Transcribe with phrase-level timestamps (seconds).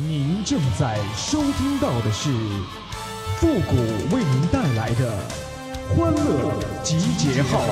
[0.00, 2.30] 您正在收听到的是
[3.40, 3.74] 复古
[4.14, 5.12] 为您带来的
[5.88, 7.64] 欢乐集结号。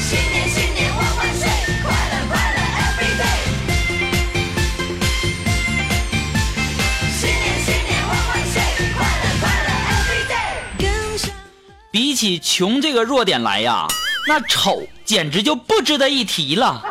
[0.00, 1.48] 新年新年万万岁，
[1.84, 3.38] 快乐快乐 every day。
[7.12, 8.58] 新年新年万万岁，
[8.96, 11.30] 快乐快乐 every day。
[11.92, 13.86] 比起穷这个弱点来呀，
[14.28, 16.82] 那丑简直就不值得一提了。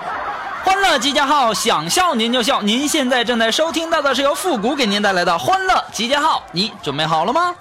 [0.64, 2.64] 欢乐集结号，想笑您就笑。
[2.64, 7.54] 您现在正在收听到的是由复古给您带来的欢乐集结号，你准备好了吗？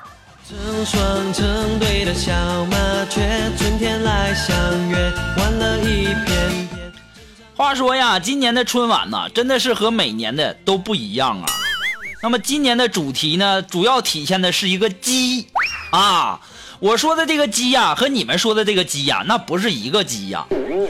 [0.49, 0.99] 成双
[1.35, 2.33] 成对的小
[2.71, 2.77] 麻
[3.11, 3.21] 雀，
[3.59, 4.57] 春天来相
[4.89, 4.97] 约，
[5.37, 6.93] 欢乐一片片。
[7.55, 11.47] 话说呀，今年的春晚呢，真的是和每年的都不一样啊。
[12.23, 15.47] 那么今年的主题呢，主要体现的是一个鸡
[15.91, 16.41] 啊。
[16.79, 20.45] 我说的这个鸡呀，和你们说的这个鸡呀，那不是一个鸡呀。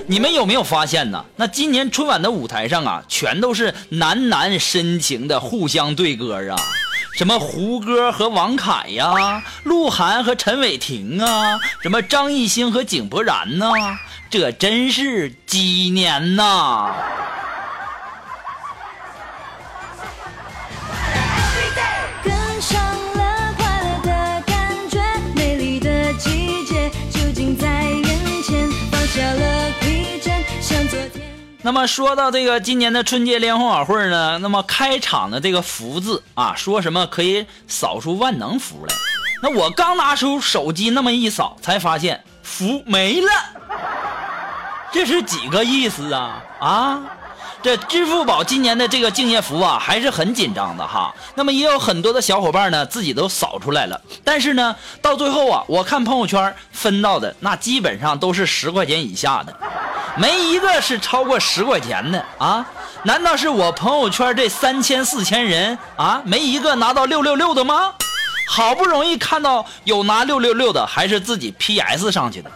[0.08, 1.24] 你们有没有发现呢？
[1.36, 6.56] 那今年春晚的舞台上啊，全都是男男深情的互相对歌啊。
[7.16, 13.70] 什么胡歌和王凯呀，鹿晗和陈伟霆啊，什么张艺兴和井柏然呐，
[14.28, 16.92] 这真是鸡年呐！
[31.67, 38.95] 那么说到这个今年的春节联欢晚会呢，那么开场的这个福字啊，说什么可以扫出万能福来？
[39.42, 43.28] 那我刚拿出手机那么一扫，才发现福没了，
[44.92, 46.41] 这是几个意思啊？
[46.61, 47.03] 啊？
[47.62, 51.12] 这支付宝今年的这个敬业福啊，还是很紧张的哈。
[51.34, 59.56] 那么也有很多的小伙伴呢，自己都扫出来了，但是呢，到最后啊，我看朋友圈分到的那基本上都是十块钱以下的，
[60.16, 62.64] 没一个是超过十块钱的啊。
[63.02, 67.92] 难道是我朋友圈这三千四千人啊，没一个拿到六六六的吗？
[68.48, 72.50] 好不容易看到有拿六六六的，还是自己 PS 上去的。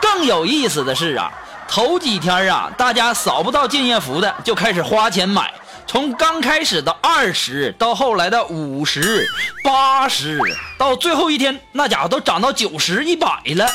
[0.00, 1.30] 更有意思的是啊，
[1.68, 5.52] 头几天啊，大家扫不到敬业福的，就开始花钱买。
[5.86, 9.26] 从刚开始的二十，到后来的五十、
[9.62, 10.40] 八十，
[10.78, 13.68] 到最后一天，那家伙都涨到九十、一百了。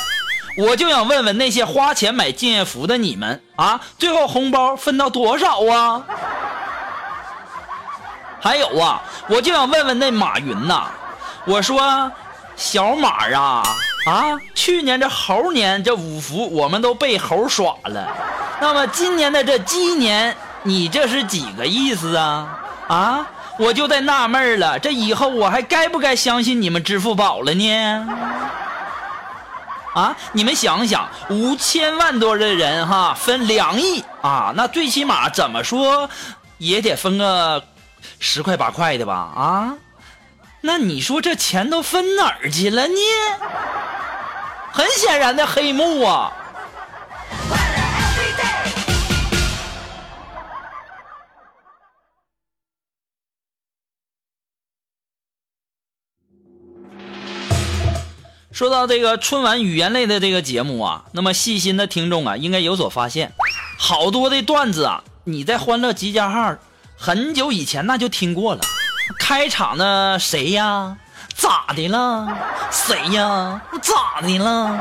[0.56, 6.02] 我就想问问那些花钱买敬业福的你们啊，最后红包分到多少啊？
[8.40, 10.86] 还有啊，我就想问问那马云呐，
[11.44, 12.10] 我说
[12.56, 13.62] 小马啊
[14.06, 18.08] 啊，去年这猴年这五福我们都被猴耍了，
[18.60, 22.58] 那么今年的这鸡年，你这是几个意思啊？
[22.88, 23.26] 啊，
[23.58, 28.08] 我就在纳闷了，这以后我还该不该相信你们支付宝了呢？
[29.94, 36.08] 啊，你们想想，五千万多的人哈，分两亿啊，那最起码怎么说
[36.58, 37.62] 也得分个
[38.18, 39.14] 十块八块的吧？
[39.14, 39.74] 啊，
[40.62, 42.94] 那你说这钱都分哪儿去了呢？
[44.72, 46.32] 很显然的黑幕啊！
[58.52, 63.32] 说到这个春晚语言类的这个节目啊，那么细心的听众啊，应该有所发现，
[63.78, 66.52] 好多的段子啊，你在《欢乐集结号》
[66.98, 68.60] 很久以前那就听过了。
[69.18, 70.96] 开场呢谁呀？
[71.34, 72.28] 咋的了？
[72.70, 73.60] 谁呀？
[73.80, 74.78] 咋的了？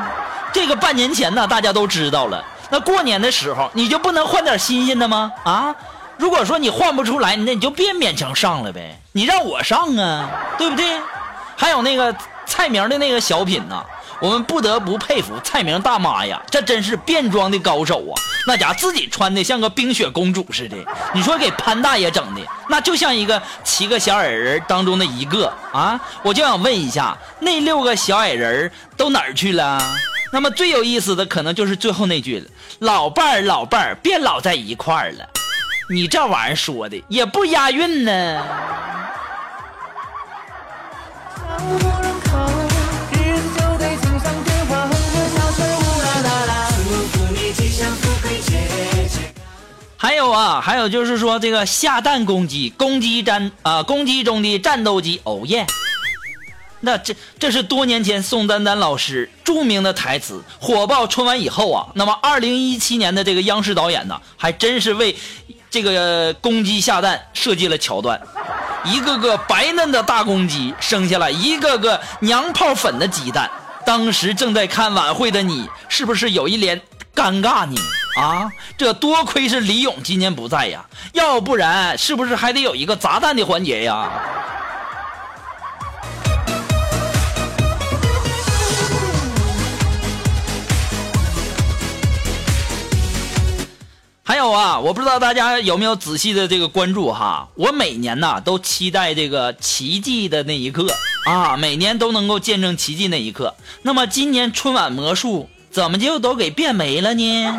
[0.51, 2.43] 这个半年前呢，大家都知道了。
[2.69, 5.31] 那过年的时候，你就不能换点新鲜的吗？
[5.43, 5.73] 啊？
[6.17, 10.99] 如果说你换不出来，那你就别勉强上了呗，你让我上啊，对不对？
[11.55, 12.13] 还有那个
[12.45, 13.85] 蔡明的那个小品呢、
[14.21, 18.15] 我们不得不佩服蔡明大妈呀，这真是变装的高手啊！
[18.45, 20.75] 那家自己穿的像个冰雪公主似的，
[21.13, 25.99] 你说给潘大爷整的，那就像一个七个小矮人当中的一个啊！
[26.21, 29.81] 我就想问一下，那六个小矮人都哪儿去了？
[30.31, 32.45] 那么最有意思的可能就是最后那句了
[32.79, 35.27] ：“老伴儿，老伴儿，别老在一块儿了。”
[35.91, 38.43] 你这玩意儿说的也不押韵呢。
[50.19, 55.65] 有啊，还有就是说这个下蛋公鸡，公鸡战啊、公鸡中的战斗机，哦耶！
[56.81, 65.15] 那这这是多年前宋丹丹老师著名的台词，火爆春晚以后啊，那么二零一七年的这个央视导演呢，还真是为
[65.69, 68.21] 这个公鸡下蛋设计了桥段，
[68.83, 73.49] 一个个白嫩的大公鸡生下来一个个娘炮粉的鸡蛋。
[73.85, 76.81] 当时正在看晚会的你，是不是有一脸
[77.15, 77.75] 尴尬呢？
[78.19, 84.11] 啊，这多亏是李勇今年不在呀，要不然是不是还得有一个砸蛋的环节呀？
[94.25, 100.85] 还有啊，我不知道大家有没有仔细的这个关注哈，我每年呐都期待这个奇迹的那一刻
[101.25, 103.55] 啊，每年都能够见证奇迹那一刻。
[103.81, 107.57] 那么今年春晚魔术怎么就都给变没了呢？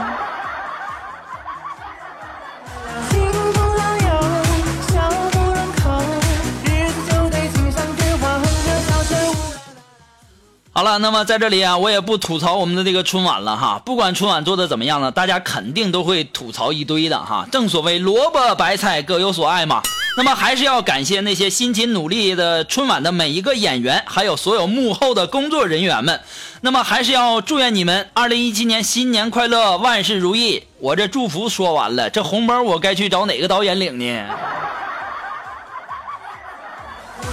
[10.80, 13.78] 好了，那么在这里啊，我也不吐槽我们的这个春晚了哈。
[13.84, 17.46] 不管春晚做的怎么样呢，大家肯定都会吐槽一堆的哈。
[17.52, 19.82] 正所谓萝卜白菜各有所爱嘛。
[20.16, 26.18] 那么还是要感谢那些辛勤努力的春晚的每一个演员，还有所有幕后的工作人员们。
[26.62, 30.64] 那么还是要祝愿你们二零一七年新年快乐，万事如意。
[30.78, 34.24] 我这祝福说完了，这红包我该去找哪个导演领呢？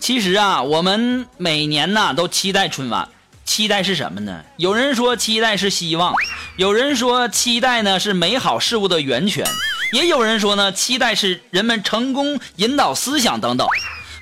[0.00, 3.06] 其实啊，我们每年呐都期待春晚，
[3.44, 4.42] 期待是什么呢？
[4.56, 6.14] 有人说期待是希望，
[6.56, 9.46] 有人说期待呢是美好事物的源泉，
[9.92, 13.66] 也有人说呢期待是人们成功引导思想等等。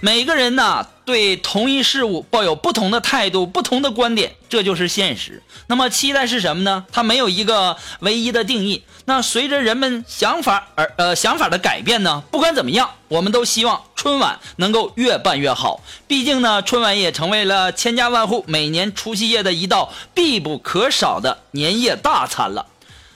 [0.01, 5.43] 每个人呢对同一事物抱有不同的态度、不同的观点，这就是现实。
[5.69, 6.85] 那么期待是什么呢？
[6.93, 8.83] 它没有一个唯一的定义。
[9.05, 15.81] 那随着人们想法而呃想法的改变呢，不管怎么样，我们都希望春晚能够越办越好。
[16.07, 22.67] 毕竟呢，春晚也成为了千家万户每年除夕夜的一道必不可少的年夜大餐了。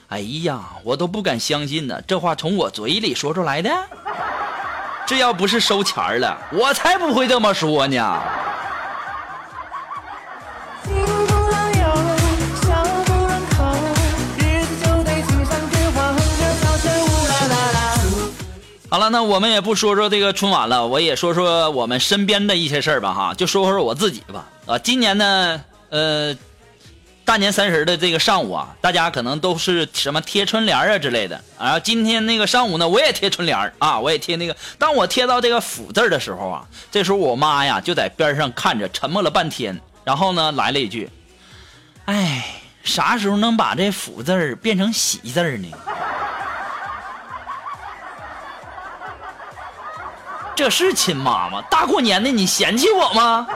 [0.07, 3.69] 哎呀，我都不敢相信呢，这话从我嘴里说出来的。
[5.11, 7.97] 这要不是收钱儿了，我才不会这么说呢。
[18.89, 24.45] 好了，那我们也不说说这个春晚了，我也说说我们身边的一些事儿吧，哈，就说说我自己吧。
[24.65, 26.33] 啊，今年呢，呃，
[27.31, 31.79] 大年三十的这个上午啊，大家可能都是什么贴春联啊之类的啊。
[31.79, 34.57] 今天那个上午呢，我也贴春联啊，我也贴那个。
[34.77, 41.09] 当我贴到这个“福”字的时候啊，这时候我妈呀就在边上看着，沉默了半天，然后呢来了一句
[42.03, 42.43] ：“哎，
[42.83, 45.69] 啥时候能把这‘福’字变成‘喜’字呢？”
[50.53, 51.63] 这是亲妈吗？
[51.71, 53.47] 大过年的你嫌弃我吗？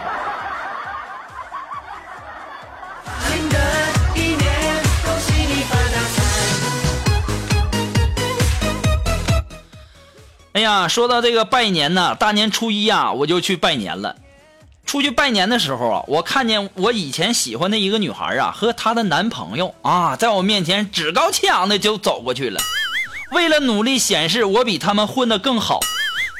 [10.66, 14.16] 呀，说到这个拜年呢，大年初一呀，我就去拜年了。
[14.84, 22.60] 出去拜年的时候啊，我看见我以前喜欢的一个女孩啊，和她的男朋友啊，在我面前趾高气昂的就走过去了。
[23.32, 25.80] 为了努力显示我比他们混得更好，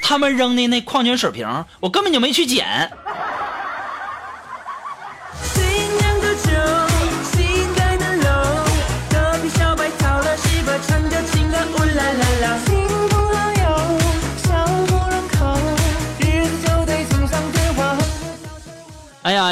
[0.02, 2.90] 他们扔的那矿泉水瓶，我根本就没去捡。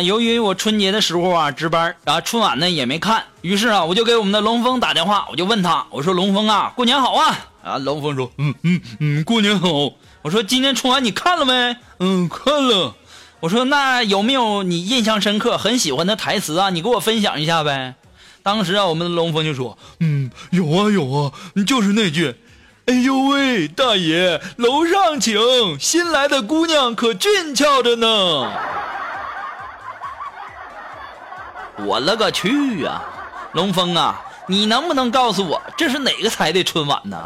[0.02, 7.38] 由于我春节的时候啊值班，然后春晚呢也没看，于是啊我就给我们的龙峰打电话，我就问他，我说龙峰啊，过年好啊！
[7.62, 9.68] 啊，龙峰说，嗯嗯嗯，过年好。
[10.22, 11.76] 我说今年春晚你看了没？
[12.00, 12.94] 嗯，看了。
[13.40, 16.70] 我说那有没有你印象深刻、很喜欢的台词啊？
[16.70, 17.94] 你给我分享一下呗。
[18.42, 21.32] 当时啊，我们的龙峰就说，嗯，有啊有啊，
[21.66, 22.36] 就是那句。
[22.86, 25.40] 哎呦喂，大爷，楼上请，
[25.80, 28.52] 新来的姑娘可俊俏着呢。
[31.78, 33.00] 我勒个去呀、
[33.52, 37.18] 龙峰啊，你能不能告诉我这是哪个台的春晚呢？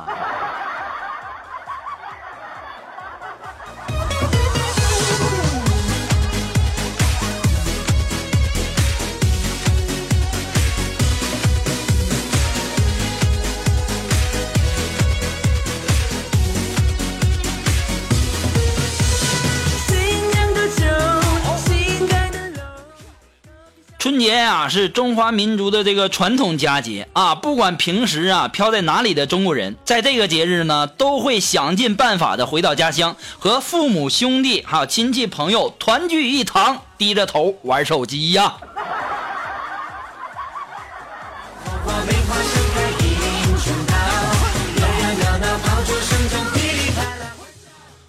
[24.28, 38.56] 节啊、是中华民族的这个传统佳节啊，不管平时啊飘在哪里的中国人，在这个节日呢，都会想尽办法的回到家乡，和父母兄弟还有亲戚朋友团聚一堂，低着头玩手机呀。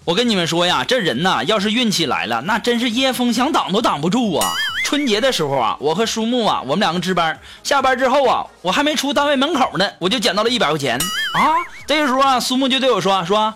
[0.04, 4.52] 我跟你们说呀，这人呐，要是运气来了，那真是夜风想挡都挡不住啊！
[4.90, 11.00] 春节的时候啊，我和苏木啊，我们两个值班，下班之后啊，我还没出单位门口呢，我就捡到了一百块钱
[11.36, 11.54] 啊。
[11.86, 13.54] 这个时候啊，苏木就对我说：“说，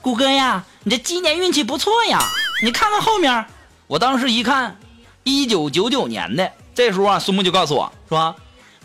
[0.00, 2.18] 谷哥呀，你这今年运气不错呀，
[2.62, 3.44] 你看看后面。”
[3.88, 4.78] 我当时一看，
[5.22, 6.50] 一九九九年的。
[6.74, 8.34] 这时候啊，苏木就告诉我说：“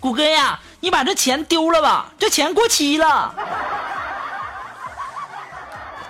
[0.01, 3.33] 谷哥呀，你把这钱丢了吧，这钱过期了。”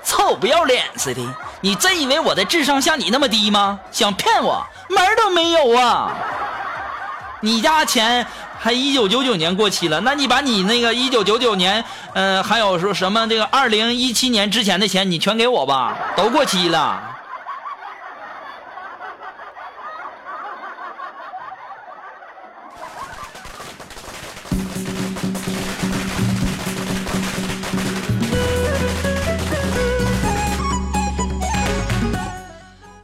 [0.03, 1.21] 臭不要脸似的！
[1.65, 3.79] 你真以为我的智商像你那么低吗？
[3.91, 6.13] 想骗我，门儿都没有啊！
[7.41, 8.23] 你家钱
[8.59, 17.01] 还一九九九年过期了，那你把你那个一九九九年，呃，还有说什么这个二零一七年之前的钱，你全给我吧，都过期了。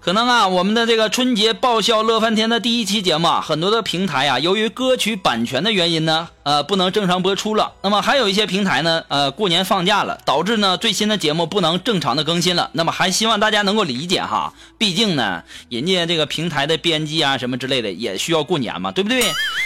[0.03, 7.73] 可能啊，我们的这个春节爆笑乐翻天的第一期节目啊，很多的平台啊，由于歌曲版权的原因呢，呃，不能正常播出了。
[7.83, 12.69] 那么还有一些平台呢，呃，过年放假了，导致呢最新的节目不能正常的更新了。
[12.73, 19.23] 那么还希望大家能够理解哈，毕竟呢，人家这个平台的编辑啊什么之类的也需要过年嘛，对不对？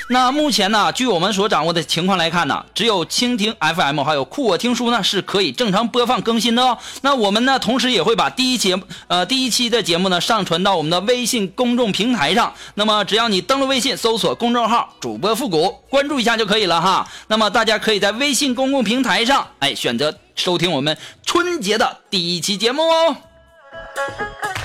[0.10, 6.78] 那目前呢，据我们所掌握的情况来看呢，只有蜻蜓 FM 还有酷我听书呢是可以正常播放更新的哦。
[7.02, 8.78] 那我们呢，同时也会把第一节
[9.08, 10.16] 呃第一期的节目呢。
[10.26, 17.08] 上传到我们的微信公众平台上，那么只要你登录微信，搜索公众号“主播复古”，关注一下就可以了哈。
[17.28, 23.16] 那么大家可以在微信公共平台上，哎，选择收听我们春节的第一期节目哦。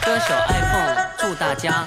[0.05, 1.87] 歌手艾凤祝大家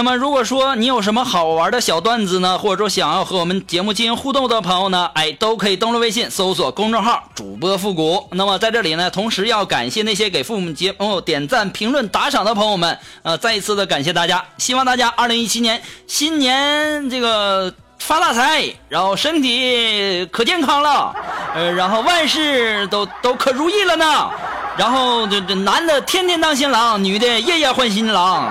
[0.00, 8.26] 那么，如果说你有什么好玩的小段子呢，或者说想要和我们节目进行互动的朋友呢，哎，都可以登录微信搜索公众号“主播复古”。
[8.32, 14.42] 那么在这里呢，同时要感谢那些给父母节目点赞、评论、打赏的朋友们，呃，再一次的感谢大家。
[14.56, 21.14] 希望大家二零一七年新年这个发大财，然后身体可健康了，
[21.54, 24.30] 呃，然后万事都都可如意了呢。
[24.78, 28.50] 然后这这男的天天当新郎，女的夜夜换新郎。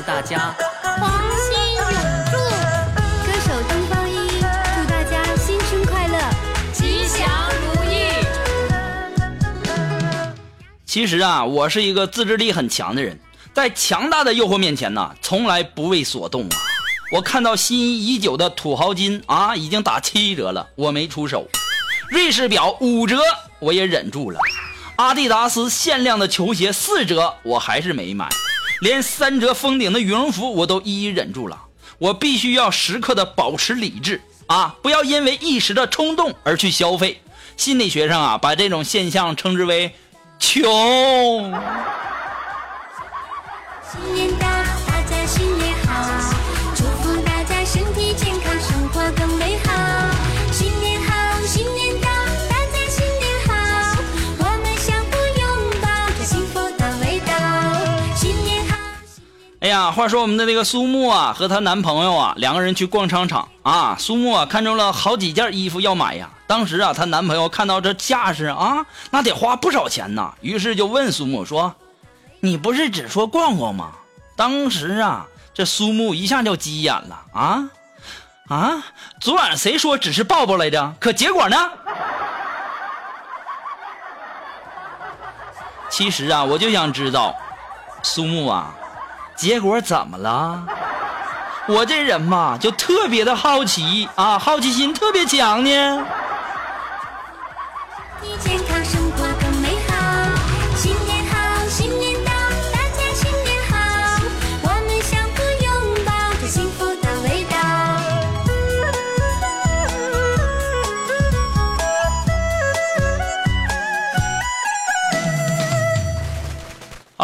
[0.00, 0.56] 祝大家
[0.98, 1.84] 黄心永
[2.30, 2.38] 驻，
[3.26, 6.18] 歌手东方一，祝大家新春快乐，
[6.72, 7.28] 吉祥
[7.60, 8.06] 如意。
[10.86, 13.20] 其实啊，我是一个自制力很强的人，
[13.52, 16.56] 在强大的诱惑面前呢，从来不为所动啊。
[17.12, 21.40] 我看到心仪已久的土豪金啊，已经打七折了，我没出手；
[22.08, 23.18] 瑞士表五折，
[23.58, 24.40] 我也忍住了；
[24.96, 28.26] 阿迪达斯限量的球鞋四折，我还是没买；
[28.80, 31.62] 连三折封顶的羽绒服我都一一忍住了。
[31.98, 37.22] 我必须要时刻的保持理智啊，不要因为一时的冲动而去消费。
[37.56, 39.94] 心理学上啊，把这种现象称之为
[40.40, 41.52] “穷”。
[59.90, 63.96] 话说我们的那个苏木啊，和她男朋友啊，两个人去逛商场啊。
[63.98, 66.30] 苏木啊，看中了好几件衣服要买呀。
[66.46, 70.32] 当时啊，她男朋友看到这架势啊，那得花不少钱呐。
[70.40, 71.74] 于是就问苏木说
[72.40, 73.92] ：“你不是只说逛逛吗？”
[74.36, 77.70] 当时啊，这苏木一下就急眼了啊
[78.48, 78.84] 啊！
[79.20, 80.94] 昨晚谁说只是抱抱来着？
[80.98, 81.56] 可结果呢？
[85.90, 87.34] 其实啊，我就想知道，
[88.02, 88.74] 苏木啊。
[89.40, 90.62] 结果怎么了？
[91.66, 96.04] 我这人嘛，就特别的好奇啊，好奇心特别强呢。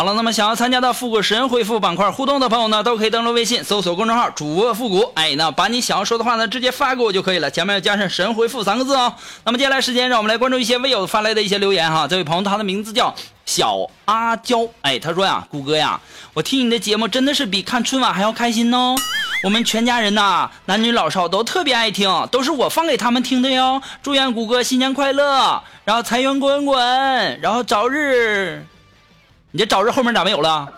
[0.00, 9.12] 好了，那么想要参加到复古神回复板块互动的朋友呢，都可以登录微信搜索公众号“主播复古”，哎，那把你想要说的话呢，直接发给我就可以了，前面要加上“神回复”三个字哦。
[9.44, 12.08] 那么接下来时间，让我们来关注一些微友发来的一些留言哈。
[12.08, 13.14] 这位朋友他的名字叫
[13.44, 13.76] 小
[14.06, 16.00] 阿娇，哎，他说呀，谷歌呀，
[16.32, 18.94] 我听你的节目真的是比看春晚还要开心哦。
[19.44, 23.82] 我们全家人呐，男女老少都特别爱听，都是我放给他们听的哟。
[24.02, 28.64] 祝愿谷歌新年快乐，然后财源滚滚，然后早日，
[29.52, 30.68] 你这早日后面咋没有了？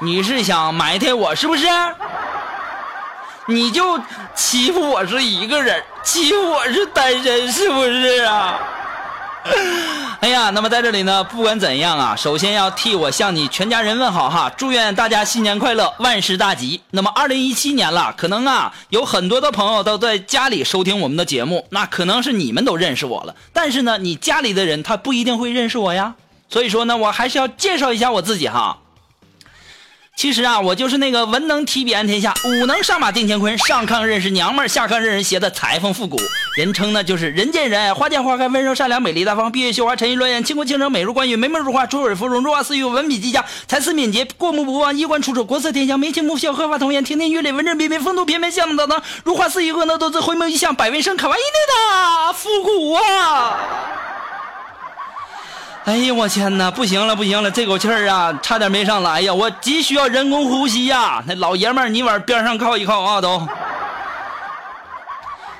[0.00, 1.66] 你是想埋汰我是不是？
[3.46, 3.98] 你就
[4.34, 8.58] 欺负我是一个人，欺负我是单身是不是啊？
[10.20, 16.82] 哎呀，那么在这里呢，不管怎样啊，首先要替我向你全家人问好哈，祝愿大家新年快乐，万事大吉。
[16.90, 26.14] 那么二零一七年了，可能啊有很多的朋友都在家里收听我们的节目，那可能是你们都认识我了，但是呢，你家里的人他不一定会认识我呀。
[26.48, 28.78] 所以说呢，我还是要介绍一下我自己哈。
[30.16, 36.18] 其实啊，我就是那个文能提笔安天下，武能上马定乾坤，上炕认识娘们儿，下炕认识鞋的裁缝复古。
[36.56, 53.56] 人称呢就是人见人爱，花见花开，温柔善良，美丽大方，闭月羞花，沉鱼落雁，倾国倾城，美如冠玉，眉目如画，出水芙蓉，入花似玉，文笔极佳，才思敏捷，过目不忘，衣冠楚楚，国色天香，眉清目秀，鹤发童颜，亭亭玉立，文质彬彬，风度翩翩，相貌堂堂，如花似玉，婀娜多姿，回眸一笑百媚生，卡哇伊内的复古啊！
[55.88, 56.70] 哎呀，我天哪！
[56.70, 59.32] 不行了，不行了，这口气儿啊，差点没上来呀！
[59.32, 61.22] 我急需要人工呼吸呀！
[61.26, 63.48] 那老爷们儿，你往边上靠一靠啊，都。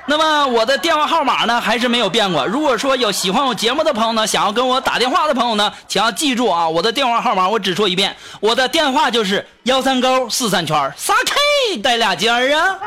[0.05, 2.45] 那么我的电话号码呢，还是没有变过。
[2.45, 12.77] 如果说有喜欢我节目的朋友呢，想要跟我打电话的朋友呢，请要记住啊，我的电话号码我只说一遍，我的电话就是幺三勾四三圈仨 K 带俩尖儿啊。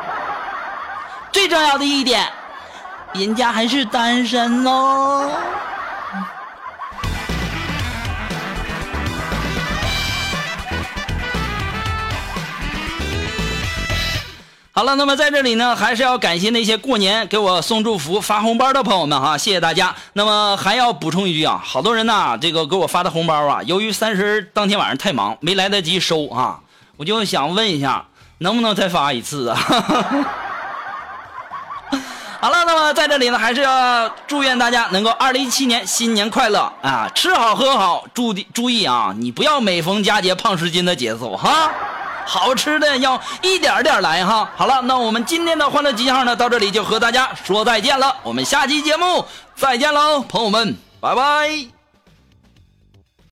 [1.33, 2.25] 最重要的一点，
[3.15, 5.29] 人家还是单身哦。
[14.75, 19.95] 好了，那么在这里呢，还是要感谢那些过年给我送祝福、发红包的朋友们哈，谢谢大家。
[20.15, 26.59] 那么还要补充一句啊，好多人呐，这个给我发的红包啊，由于三十当天晚上太忙，没来得及收啊，
[26.97, 28.07] 我就想问一下，
[28.39, 29.61] 能不能再发一次啊？
[32.41, 41.71] 好了，那么在这里呢，还是要祝愿大家能够二零一七年新年快乐啊，吃好喝好，注意注意啊，你不要每逢佳节胖十斤的节奏哈。
[42.27, 44.51] 好吃的要一点点来哈。
[44.57, 48.17] 好了，那我们今天的欢乐集结号呢，到这里就和大家说再见了。
[48.23, 51.82] 我们下期节目再见喽，朋友们，拜拜。